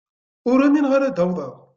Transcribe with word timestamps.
Ur 0.49 0.59
umineɣ 0.65 0.91
ara 0.93 1.05
ad 1.07 1.17
awḍeɣ. 1.23 1.53